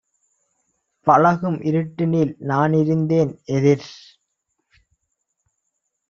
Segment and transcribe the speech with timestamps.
[1.07, 3.85] பழகும் இருட்டினில் நானிருந்தேன் எதிர்